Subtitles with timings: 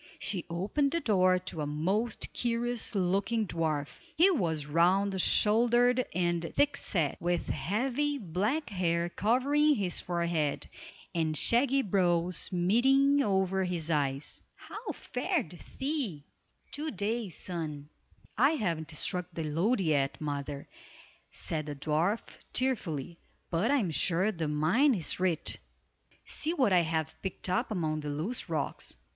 [0.17, 3.99] She opened the door to a most curious looking dwarf.
[4.15, 10.67] He was round shouldered and thick set, with heavy, black hair covering his forehead,
[11.13, 14.41] and shaggy brows meeting over his eyes.
[14.55, 16.23] "How fared thee,
[16.71, 17.87] to day, son?"
[18.39, 20.67] "I haven't struck the lode yet, mother,"
[21.31, 22.21] said the dwarf,
[22.53, 23.19] cheerfully,
[23.51, 25.59] "but I am sure the mine is rich.
[26.25, 28.97] See what I have picked up among the loose rocks!"